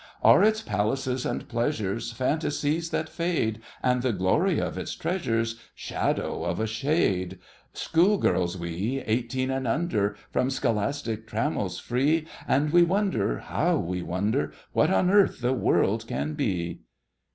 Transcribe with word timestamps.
Are 0.23 0.41
its 0.41 0.63
palaces 0.63 1.27
and 1.27 1.47
pleasures 1.47 2.11
Fantasies 2.11 2.89
that 2.89 3.07
fade? 3.07 3.61
And 3.83 4.01
the 4.01 4.11
glory 4.11 4.57
of 4.57 4.75
its 4.75 4.95
treasures 4.95 5.59
Shadow 5.75 6.43
of 6.43 6.59
a 6.59 6.65
shade? 6.65 7.37
Schoolgirls 7.73 8.57
we, 8.57 9.03
eighteen 9.05 9.51
and 9.51 9.67
under, 9.67 10.15
From 10.31 10.49
scholastic 10.49 11.27
trammels 11.27 11.77
free, 11.77 12.25
And 12.47 12.71
we 12.71 12.81
wonder—how 12.81 13.77
we 13.77 14.01
wonder!— 14.01 14.51
What 14.73 14.89
on 14.89 15.11
earth 15.11 15.39
the 15.39 15.53
world 15.53 16.07
can 16.07 16.33
be! 16.33 16.81